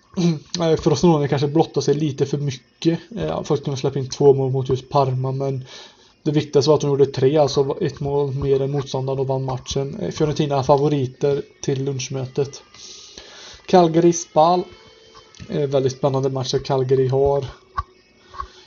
Frosinone 0.79 1.29
kanske 1.29 1.49
blottar 1.49 1.81
sig 1.81 1.95
lite 1.95 2.27
för 2.27 2.39
mycket. 2.39 2.99
Uh, 3.17 3.43
först 3.43 3.65
kunde 3.65 3.81
släppa 3.81 3.99
in 3.99 4.09
två 4.09 4.35
mål 4.35 4.51
mot 4.51 4.69
just 4.69 4.89
Parma 4.89 5.33
men 5.33 5.65
det 6.29 6.35
viktigaste 6.35 6.71
var 6.71 6.75
att 6.75 6.81
de 6.81 6.91
gjorde 6.91 7.07
tre, 7.07 7.37
alltså 7.37 7.77
ett 7.81 8.01
mål 8.01 8.35
mer 8.35 8.63
än 8.63 8.71
motståndaren 8.71 9.19
och 9.19 9.27
vann 9.27 9.45
matchen. 9.45 9.99
Eh, 10.01 10.11
Fiorentina 10.11 10.59
är 10.59 10.63
favoriter 10.63 11.43
till 11.61 11.85
lunchmötet. 11.85 12.63
Calgary 13.67 14.13
Spal. 14.13 14.63
Eh, 15.49 15.69
väldigt 15.69 15.93
spännande 15.93 16.31
matcher 16.31 16.59
Calgary 16.59 17.09
har. 17.09 17.45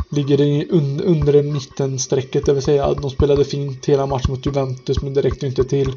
Ligger 0.10 0.42
i 0.42 0.68
un 0.70 1.02
under 1.02 1.44
mittenstrecket, 1.44 2.46
det 2.46 2.54
vill 2.54 2.64
säga 2.64 2.94
de 2.94 3.10
spelade 3.10 3.46
fint 3.46 3.86
hela 3.86 4.06
matchen 4.06 4.32
mot 4.32 4.46
Juventus 4.46 5.02
men 5.02 5.14
det 5.14 5.22
räckte 5.22 5.48
inte 5.48 5.64
till. 5.64 5.92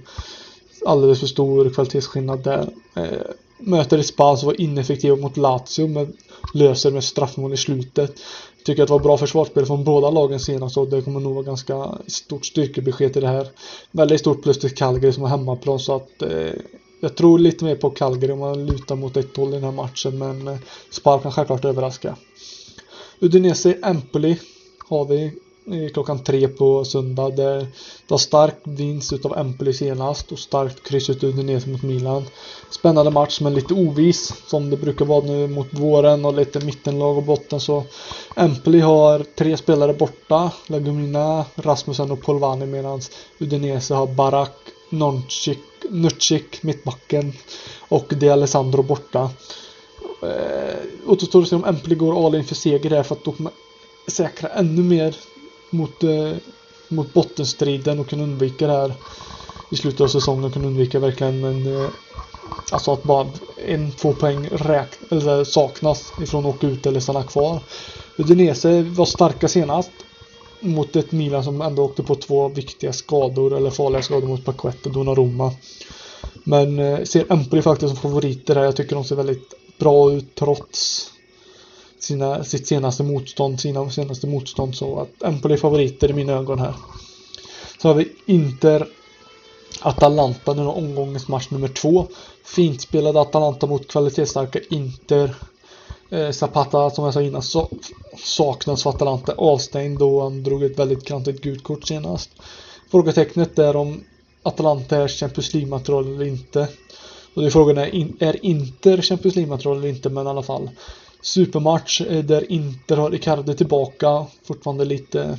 Alldeles 0.86 1.20
för 1.20 1.26
stor 1.26 1.70
kvalitetsskillnad 1.70 2.44
där. 2.44 2.68
Eh, 2.94 3.30
möter 3.58 3.98
i 3.98 4.02
Spal 4.02 4.38
som 4.38 4.46
var 4.46 4.60
ineffektiva 4.60 5.16
mot 5.16 5.36
Lazio 5.36 5.88
men 5.88 6.12
löser 6.54 6.90
med 6.90 7.04
straffmål 7.04 7.52
i 7.52 7.56
slutet. 7.56 8.20
Tycker 8.64 8.82
att 8.82 8.88
det 8.88 8.92
var 8.92 9.00
bra 9.00 9.18
försvarsspel 9.18 9.66
från 9.66 9.84
båda 9.84 10.10
lagen 10.10 10.40
senast 10.40 10.76
och 10.76 10.88
det 10.88 11.02
kommer 11.02 11.20
nog 11.20 11.34
vara 11.34 11.44
ganska 11.44 11.98
stort 12.06 12.46
styrkebesked 12.46 13.12
till 13.12 13.22
det 13.22 13.28
här. 13.28 13.48
Väldigt 13.90 14.20
stort 14.20 14.42
plus 14.42 14.58
till 14.58 14.74
Calgary 14.74 15.12
som 15.12 15.22
har 15.22 15.30
hemmaplan 15.30 15.78
så 15.78 15.96
att 15.96 16.22
eh, 16.22 16.52
jag 17.00 17.14
tror 17.14 17.38
lite 17.38 17.64
mer 17.64 17.76
på 17.76 17.90
Calgary 17.90 18.32
om 18.32 18.38
man 18.38 18.66
lutar 18.66 18.96
mot 18.96 19.16
ett 19.16 19.36
håll 19.36 19.48
i 19.48 19.52
den 19.52 19.64
här 19.64 19.72
matchen 19.72 20.18
men 20.18 20.48
eh, 20.48 20.58
Spar 20.90 21.18
kan 21.18 21.32
självklart 21.32 21.64
överraska. 21.64 22.16
Udinese 23.20 23.72
Empoli 23.82 24.36
har 24.88 25.04
vi 25.04 25.32
klockan 25.92 26.24
tre 26.24 26.48
på 26.48 26.84
söndag. 26.84 27.30
Det, 27.30 27.58
det 27.60 27.66
var 28.08 28.18
stark 28.18 28.54
vinst 28.64 29.12
utav 29.12 29.38
Empoli 29.38 29.72
senast 29.72 30.32
och 30.32 30.38
starkt 30.38 30.82
kryss 30.82 31.10
ut 31.10 31.24
Udinese 31.24 31.68
mot 31.68 31.82
Milan. 31.82 32.24
Spännande 32.70 33.10
match 33.10 33.40
men 33.40 33.54
lite 33.54 33.74
ovis 33.74 34.34
som 34.46 34.70
det 34.70 34.76
brukar 34.76 35.04
vara 35.04 35.24
nu 35.24 35.48
mot 35.48 35.66
våren 35.70 36.24
och 36.24 36.34
lite 36.34 36.60
mittenlag 36.60 37.16
och 37.16 37.22
botten 37.22 37.60
så 37.60 37.84
Empoli 38.36 38.80
har 38.80 39.24
tre 39.38 39.56
spelare 39.56 39.94
borta. 39.94 40.50
Lagumina, 40.66 41.44
Rasmussen 41.54 42.10
och 42.10 42.22
Polvani 42.22 42.66
medan 42.66 43.00
Udinese 43.38 43.94
har 43.94 44.06
Barak, 44.06 44.56
Noncik, 44.90 45.58
Nucik, 45.90 46.62
mittbacken 46.62 47.32
och 47.88 48.06
De 48.08 48.30
Alessandro 48.30 48.82
borta. 48.82 49.30
Eh, 50.22 51.10
återstår 51.10 51.42
att 51.42 51.48
se 51.48 51.56
om 51.56 51.64
Empoli 51.64 51.94
går 51.94 52.26
all 52.26 52.34
in 52.34 52.44
för 52.44 52.54
seger 52.54 52.90
där 52.90 53.02
för 53.02 53.14
att 53.14 53.24
då 53.24 53.34
säkra 54.08 54.48
ännu 54.48 54.82
mer 54.82 55.16
mot, 55.74 56.04
eh, 56.04 56.32
mot 56.88 57.14
bottenstriden 57.14 58.00
och 58.00 58.08
kunna 58.08 58.22
undvika 58.22 58.66
det 58.66 58.72
här 58.72 58.94
i 59.70 59.76
slutet 59.76 60.00
av 60.00 60.08
säsongen. 60.08 60.52
Kunna 60.52 60.66
undvika 60.66 60.98
verkligen 60.98 61.44
en 61.44 61.76
eh, 61.76 61.88
Alltså 62.70 62.92
att 62.92 63.02
bara 63.02 63.26
en, 63.66 63.92
två 63.92 64.12
poäng 64.12 64.48
räk, 64.52 64.88
eller 65.10 65.44
saknas 65.44 66.12
ifrån 66.22 66.46
att 66.46 66.54
åka 66.54 66.66
ut 66.66 66.86
eller 66.86 67.00
stanna 67.00 67.22
kvar. 67.22 67.60
Udinese 68.16 68.82
var 68.82 69.04
starka 69.04 69.48
senast 69.48 69.90
mot 70.60 70.96
ett 70.96 71.12
Milan 71.12 71.44
som 71.44 71.62
ändå 71.62 71.84
åkte 71.84 72.02
på 72.02 72.14
två 72.14 72.48
viktiga 72.48 72.92
skador 72.92 73.56
eller 73.56 73.70
farliga 73.70 74.02
skador 74.02 74.28
mot 74.28 74.44
Paquette 74.44 74.88
och 74.88 74.94
Donnarumma. 74.94 75.52
Men 76.44 76.78
eh, 76.78 77.02
ser 77.02 77.32
Empoli 77.32 77.62
faktiskt 77.62 77.88
som 77.88 78.10
favoriter 78.10 78.54
här. 78.54 78.64
Jag 78.64 78.76
tycker 78.76 78.94
de 78.94 79.04
ser 79.04 79.16
väldigt 79.16 79.54
bra 79.78 80.12
ut 80.12 80.34
trots 80.34 81.10
sina, 82.04 82.44
sitt 82.44 82.66
senaste 82.66 83.02
motstånd, 83.02 83.60
sina 83.60 83.90
senaste 83.90 84.26
motstånd 84.26 84.76
så 84.76 85.00
att 85.00 85.22
Empoli 85.22 85.54
är 85.54 85.58
favoriter 85.58 86.10
i 86.10 86.12
mina 86.12 86.32
ögon 86.32 86.58
här. 86.58 86.74
Så 87.82 87.88
har 87.88 87.94
vi 87.94 88.12
Inter 88.26 88.86
Atalanta, 89.80 90.54
den 90.54 90.66
omgångens 90.66 91.28
match 91.28 91.50
nummer 91.50 91.68
två. 91.68 92.06
Fint 92.44 92.80
spelade 92.80 93.20
Atalanta 93.20 93.66
mot 93.66 93.88
kvalitetsstarka 93.88 94.58
Inter. 94.70 95.34
Eh, 96.10 96.30
Zapata, 96.30 96.90
som 96.90 97.04
jag 97.04 97.14
sa 97.14 97.22
innan, 97.22 97.42
så, 97.42 97.68
saknas 98.24 98.82
för 98.82 98.90
Atalanta 98.90 99.34
avstängd 99.36 99.98
då 99.98 100.22
han 100.22 100.42
drog 100.42 100.62
ett 100.62 100.78
väldigt 100.78 101.04
kantigt 101.04 101.42
gult 101.42 101.62
kort 101.62 101.86
senast. 101.86 102.30
Frågetecknet 102.90 103.58
är 103.58 103.76
om 103.76 104.04
Atalanta 104.42 104.96
är 104.96 105.08
Champions 105.08 105.54
League-material 105.54 106.14
eller 106.14 106.24
inte. 106.24 106.68
Och 107.34 107.42
det 107.42 107.48
är 107.48 107.50
frågan 107.50 107.78
är, 107.78 107.94
in, 107.94 108.16
är 108.20 108.46
Inter 108.46 109.02
Champions 109.02 109.36
League-material 109.36 109.78
eller 109.78 109.88
inte, 109.88 110.10
men 110.10 110.26
i 110.26 110.30
alla 110.30 110.42
fall 110.42 110.70
supermatch 111.24 112.00
eh, 112.00 112.24
där 112.24 112.52
Inter 112.52 112.96
har 112.96 113.14
Icardi 113.14 113.54
tillbaka. 113.54 114.26
Fortfarande 114.44 114.84
lite 114.84 115.22
eh, 115.22 115.36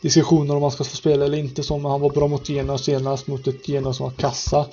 diskussioner 0.00 0.56
om 0.56 0.62
han 0.62 0.70
ska 0.70 0.84
få 0.84 0.96
spela 0.96 1.24
eller 1.24 1.38
inte 1.38 1.62
så, 1.62 1.78
men 1.78 1.90
han 1.90 2.00
var 2.00 2.10
bra 2.10 2.28
mot 2.28 2.48
Genoa 2.48 2.78
senast 2.78 3.26
mot 3.26 3.46
ett 3.46 3.68
Genoa 3.68 3.92
som 3.92 4.04
var 4.04 4.12
kassa. 4.12 4.66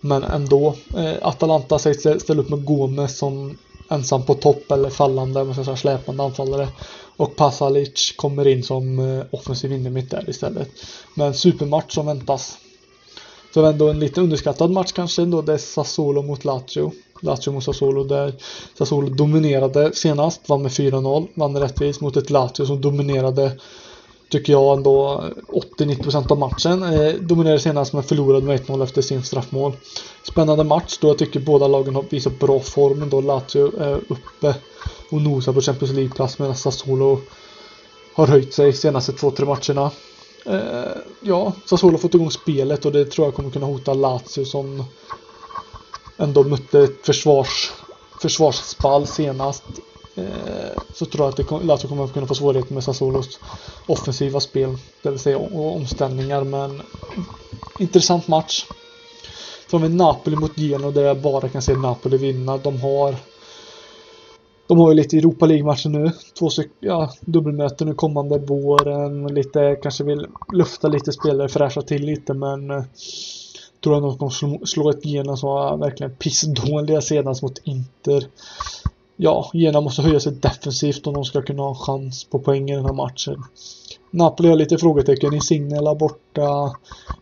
Men 0.00 0.22
ändå. 0.22 0.74
Eh, 0.96 1.14
Atalanta 1.22 1.78
sägs 1.78 2.22
ställa 2.22 2.42
upp 2.42 2.48
med 2.48 2.64
Gomes 2.64 3.18
som 3.18 3.58
ensam 3.90 4.22
på 4.22 4.34
topp 4.34 4.70
eller 4.70 4.90
fallande, 4.90 5.44
man 5.44 5.54
ska 5.54 5.64
säga 5.64 5.76
släpande 5.76 6.22
anfallare. 6.22 6.68
Och 7.16 7.36
Pasalic 7.36 8.14
kommer 8.16 8.48
in 8.48 8.62
som 8.62 8.98
eh, 8.98 9.24
offensiv 9.30 9.72
innermitt 9.72 10.10
där 10.10 10.30
istället. 10.30 10.68
Men 11.14 11.34
supermatch 11.34 11.94
som 11.94 12.06
väntas. 12.06 12.58
Så 13.54 13.64
ändå 13.64 13.88
en 13.88 13.98
lite 13.98 14.20
underskattad 14.20 14.70
match 14.70 14.92
kanske 14.92 15.22
ändå. 15.22 15.42
Det 15.42 15.52
är 15.52 15.58
Sassuolo 15.58 16.22
mot 16.22 16.44
Lazio. 16.44 16.92
Lazio 17.20 17.52
mot 17.52 17.64
Sassuolo 17.64 18.04
där 18.04 18.32
Sassuolo 18.78 19.08
dominerade 19.08 19.92
senast. 19.94 20.48
Vann 20.48 20.62
med 20.62 20.70
4-0. 20.70 21.28
Vann 21.34 21.56
rättvist 21.56 22.00
mot 22.00 22.16
ett 22.16 22.30
Lazio 22.30 22.66
som 22.66 22.80
dominerade 22.80 23.52
tycker 24.30 24.52
jag 24.52 24.76
ändå 24.76 25.24
80-90% 25.78 26.32
av 26.32 26.38
matchen. 26.38 26.82
Eh, 26.82 27.14
dominerade 27.14 27.60
senast 27.60 27.92
men 27.92 28.02
förlorade 28.02 28.46
med 28.46 28.60
1-0 28.60 28.82
efter 28.82 29.02
sin 29.02 29.22
straffmål. 29.22 29.72
Spännande 30.22 30.64
match 30.64 30.98
då 31.00 31.08
jag 31.08 31.18
tycker 31.18 31.40
båda 31.40 31.68
lagen 31.68 31.94
har 31.94 32.04
visat 32.10 32.38
bra 32.38 32.60
form 32.60 33.10
då 33.10 33.20
Lazio 33.20 33.80
är 33.80 34.00
uppe 34.08 34.54
och 35.10 35.22
nosar 35.22 35.52
på 35.52 35.60
Champions 35.60 35.94
League-plats 35.94 36.38
medan 36.38 36.56
Sassuolo 36.56 37.20
har 38.14 38.26
höjt 38.26 38.54
sig 38.54 38.72
senaste 38.72 39.12
2-3 39.12 39.44
matcherna. 39.44 39.90
Eh, 40.46 40.92
ja, 41.20 41.52
Sassuolo 41.66 41.94
har 41.94 41.98
fått 41.98 42.14
igång 42.14 42.30
spelet 42.30 42.84
och 42.84 42.92
det 42.92 43.04
tror 43.04 43.26
jag 43.26 43.34
kommer 43.34 43.50
kunna 43.50 43.66
hota 43.66 43.94
Lazio 43.94 44.44
som 44.44 44.84
ändå 46.20 46.44
mötte 46.44 46.80
ett 46.80 47.06
försvars, 47.06 47.70
försvarsspall 48.20 49.06
senast. 49.06 49.64
eh, 50.14 50.82
så 50.94 51.06
tror 51.06 51.24
jag 51.24 51.28
att 51.28 51.36
det 51.36 51.42
kom, 51.42 51.66
Lazio 51.66 51.88
kommer 51.88 52.04
att 52.04 52.12
kunna 52.12 52.26
få 52.26 52.34
svårigheter 52.34 52.74
med 52.74 52.84
Sassuolos 52.84 53.38
offensiva 53.86 54.40
spel, 54.40 54.76
det 55.02 55.10
vill 55.10 55.18
säga 55.18 55.38
och 55.38 55.76
omställningar, 55.76 56.44
men 56.44 56.82
intressant 57.78 58.28
match. 58.28 58.64
Så 59.70 59.78
har 59.78 59.88
vi 59.88 59.94
Napoli 59.94 60.36
mot 60.36 60.58
Genoa 60.58 60.90
där 60.90 61.02
jag 61.02 61.20
bara 61.20 61.48
kan 61.48 61.62
se 61.62 61.74
Napoli 61.74 62.16
vinna. 62.16 62.56
De 62.56 62.80
har 62.80 63.14
de 64.66 64.78
har 64.78 64.90
ju 64.90 64.96
lite 64.96 65.16
Europa 65.16 65.46
League-matcher 65.46 65.88
nu. 65.88 66.10
Två 66.38 66.48
ja, 66.80 67.10
dubbelmöten 67.20 67.88
nu 67.88 67.94
kommande 67.94 68.38
våren. 68.38 69.26
Lite, 69.26 69.76
kanske 69.82 70.04
vill 70.04 70.26
lufta 70.52 70.88
lite 70.88 71.12
spelare, 71.12 71.48
fräscha 71.48 71.82
till 71.82 72.02
lite 72.02 72.34
men 72.34 72.70
eh, 72.70 72.84
tror 73.84 73.94
jag 73.94 74.04
att 74.04 74.18
de 74.18 74.18
kommer 74.18 74.66
slå 74.66 74.90
ett 74.90 75.04
Gena 75.04 75.36
som 75.36 75.48
var 75.48 75.76
verkligen 75.76 76.14
pissdåliga 76.14 77.00
senast 77.00 77.42
mot 77.42 77.58
Inter. 77.64 78.26
Ja, 79.16 79.50
Gena 79.54 79.80
måste 79.80 80.02
höja 80.02 80.20
sig 80.20 80.32
defensivt 80.32 81.06
om 81.06 81.14
de 81.14 81.24
ska 81.24 81.42
kunna 81.42 81.62
ha 81.62 81.68
en 81.68 81.74
chans 81.74 82.24
på 82.24 82.38
poäng 82.38 82.70
i 82.70 82.74
den 82.74 82.84
här 82.84 82.92
matchen. 82.92 83.44
Napoli 84.10 84.48
har 84.48 84.56
lite 84.56 84.78
frågetecken. 84.78 85.34
Insigne 85.34 85.94
borta. 85.94 86.76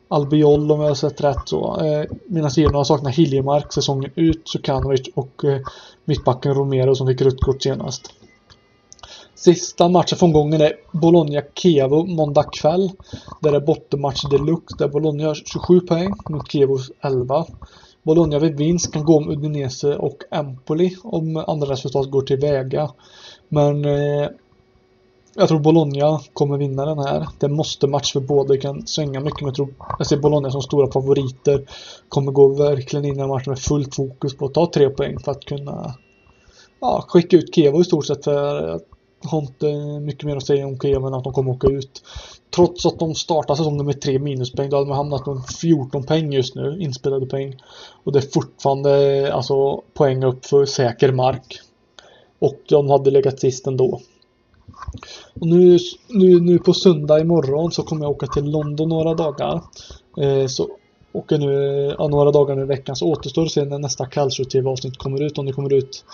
Albiol 0.09 0.73
om 0.73 0.81
jag 0.81 0.89
har 0.89 0.95
sett 0.95 1.21
rätt 1.21 1.43
så. 1.49 1.81
Eh, 1.81 2.05
Medan 2.27 2.51
Genoa 2.51 2.85
saknar 2.85 3.11
Hiljemark 3.11 3.73
säsongen 3.73 4.11
ut. 4.15 4.49
Sukanovic 4.49 5.09
och 5.15 5.45
eh, 5.45 5.61
mittbacken 6.05 6.55
Romero 6.55 6.95
som 6.95 7.07
fick 7.07 7.23
rött 7.23 7.41
kort 7.41 7.63
senast. 7.63 8.13
Sista 9.39 9.89
matchen 9.89 10.19
från 10.19 10.33
gången 10.33 10.61
är 10.61 10.73
Bologna-Kievo 10.93 12.07
måndag 12.07 12.45
kväll. 12.53 12.91
Där 13.41 13.53
är 13.53 13.61
bottenmatch 13.61 14.25
deluxe 14.31 14.77
där 14.79 14.89
Bologna 14.89 15.27
har 15.27 15.35
27 15.35 15.81
poäng 15.81 16.13
mot 16.29 16.53
Kievos 16.53 16.91
11. 17.01 17.47
Bologna 18.03 18.39
vid 18.39 18.57
vinst 18.57 18.93
kan 18.93 19.05
gå 19.05 19.17
om 19.17 19.31
Udinese 19.31 19.97
och 19.97 20.23
Empoli 20.31 20.97
om 21.03 21.37
andra 21.37 21.73
resultat 21.73 22.11
går 22.11 22.23
till 22.23 22.41
väga. 22.41 22.91
Men 23.49 23.85
eh, 23.85 24.29
jag 25.35 25.49
tror 25.49 25.61
Bologna 25.61 26.21
kommer 26.33 26.59
vinna 26.59 26.87
den 26.87 26.99
här. 26.99 27.29
Det 27.39 27.49
måste 27.49 27.87
match 27.87 28.13
för 28.13 28.21
båda. 28.21 28.49
Det 28.49 28.59
kan 28.59 28.87
svänga 28.87 29.21
mycket 29.21 29.41
men 29.41 29.49
jag 29.49 29.55
tror 29.55 29.75
jag 29.99 30.07
ser 30.07 30.17
Bologna 30.17 30.51
som 30.51 30.63
stora 30.63 30.93
favoriter. 30.93 31.65
Kommer 32.09 32.33
gå 32.33 32.49
verkligen 32.49 33.05
in 33.05 33.19
i 33.19 33.23
en 33.23 33.29
matchen 33.29 33.51
med 33.51 33.59
fullt 33.59 33.95
fokus 33.95 34.37
på 34.37 34.47
att 34.47 34.55
ta 34.55 34.71
tre 34.75 34.91
poäng 34.91 35.19
för 35.19 35.33
att 35.33 35.45
kunna 35.45 35.95
ja, 36.81 37.05
skicka 37.09 37.37
ut 37.37 37.55
Kievo 37.55 37.81
i 37.81 37.85
stort 37.85 38.07
sett 38.07 38.25
för 38.25 38.69
att 38.69 38.83
har 39.25 39.39
inte 39.39 39.67
mycket 40.01 40.25
mer 40.25 40.37
att 40.37 40.47
säga 40.47 40.67
om 40.67 40.79
Kiev 40.79 41.07
än 41.07 41.15
att 41.15 41.25
de 41.25 41.33
kommer 41.33 41.51
åka 41.51 41.69
ut. 41.69 42.03
Trots 42.51 42.87
att 42.87 42.99
de 42.99 43.15
startar 43.15 43.55
säsongen 43.55 43.87
med 43.87 44.01
tre 44.01 44.19
minuspoäng, 44.19 44.71
då 44.71 44.77
hade 44.77 44.89
de 44.89 44.97
hamnat 44.97 45.25
på 45.25 45.43
14 45.61 46.05
poäng 46.05 46.33
just 46.33 46.55
nu, 46.55 46.79
inspelade 46.81 47.27
poäng. 47.27 47.57
Och 48.05 48.13
det 48.13 48.19
är 48.19 48.33
fortfarande 48.33 49.33
alltså 49.33 49.83
poäng 49.95 50.25
upp 50.25 50.47
för 50.47 50.65
säker 50.65 51.13
mark. 51.13 51.61
Och 52.39 52.61
de 52.69 52.91
hade 52.91 53.11
legat 53.11 53.41
sist 53.41 53.67
ändå. 53.67 54.01
Och 55.41 55.47
nu, 55.47 55.79
nu, 56.09 56.41
nu 56.41 56.59
på 56.59 56.73
söndag 56.73 57.21
imorgon 57.21 57.73
så 57.73 57.83
kommer 57.83 58.05
jag 58.05 58.11
åka 58.11 58.27
till 58.27 58.51
London 58.51 58.89
några 58.89 59.15
dagar. 59.15 59.63
Eh, 60.21 60.47
så 60.47 60.69
åker 61.13 61.39
nu 61.39 61.95
ja, 61.99 62.09
några 62.09 62.31
dagar 62.31 62.57
nu 62.57 62.63
i 62.63 62.65
veckan 62.67 62.97
så 62.97 63.07
återstår 63.07 63.45
det 63.45 63.51
sen 63.51 63.69
när 63.69 63.79
nästa 63.79 64.07
Calcio 64.07 64.45
TV-avsnitt 64.45 64.99
kommer 64.99 65.23
ut. 65.23 65.39
Om 65.39 65.47
det 65.47 65.53
kommer 65.53 65.73
ut 65.73 66.05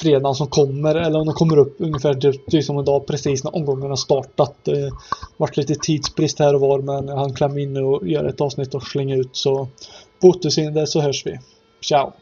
fredagen 0.00 0.34
som 0.34 0.46
kommer 0.46 0.94
eller 0.94 1.18
om 1.18 1.26
de 1.26 1.34
kommer 1.34 1.58
upp 1.58 1.76
ungefär 1.78 2.14
typ 2.50 2.64
som 2.64 2.80
idag 2.80 3.06
precis 3.06 3.44
när 3.44 3.56
omgången 3.56 3.88
har 3.90 3.96
startat. 3.96 4.54
Det 4.64 4.92
varit 5.36 5.56
lite 5.56 5.74
tidsbrist 5.74 6.38
här 6.38 6.54
och 6.54 6.60
var 6.60 6.78
men 6.78 7.08
han 7.08 7.34
klämmer 7.34 7.58
in 7.58 7.76
och 7.76 8.08
gör 8.08 8.24
ett 8.24 8.40
avsnitt 8.40 8.74
och 8.74 8.82
slänger 8.82 9.16
ut 9.16 9.36
så 9.36 9.68
på 10.20 10.28
återseende 10.28 10.86
så 10.86 11.00
hörs 11.00 11.26
vi. 11.26 11.38
Ciao! 11.80 12.12